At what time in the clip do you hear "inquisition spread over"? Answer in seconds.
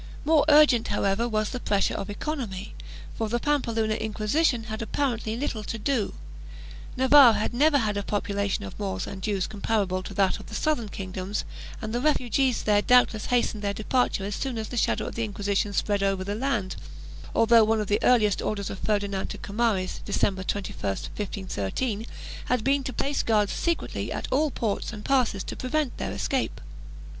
15.23-16.23